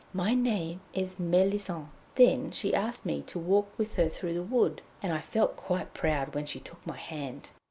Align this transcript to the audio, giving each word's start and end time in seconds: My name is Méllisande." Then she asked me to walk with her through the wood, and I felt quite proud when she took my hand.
My 0.13 0.33
name 0.33 0.81
is 0.95 1.17
Méllisande." 1.17 1.89
Then 2.15 2.49
she 2.49 2.73
asked 2.73 3.05
me 3.05 3.21
to 3.27 3.37
walk 3.37 3.69
with 3.77 3.97
her 3.97 4.09
through 4.09 4.33
the 4.33 4.41
wood, 4.41 4.81
and 5.03 5.13
I 5.13 5.21
felt 5.21 5.55
quite 5.55 5.93
proud 5.93 6.33
when 6.33 6.47
she 6.47 6.59
took 6.59 6.83
my 6.87 6.97
hand. 6.97 7.51